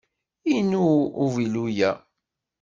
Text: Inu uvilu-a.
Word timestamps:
Inu 0.55 0.85
uvilu-a. 1.23 1.91